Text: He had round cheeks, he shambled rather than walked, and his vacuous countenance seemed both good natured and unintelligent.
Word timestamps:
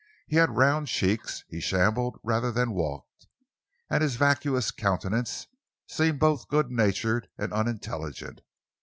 He 0.25 0.37
had 0.37 0.57
round 0.57 0.87
cheeks, 0.87 1.43
he 1.47 1.59
shambled 1.59 2.19
rather 2.23 2.51
than 2.51 2.71
walked, 2.71 3.27
and 3.87 4.01
his 4.01 4.15
vacuous 4.15 4.71
countenance 4.71 5.45
seemed 5.85 6.19
both 6.19 6.47
good 6.47 6.71
natured 6.71 7.29
and 7.37 7.53
unintelligent. 7.53 8.41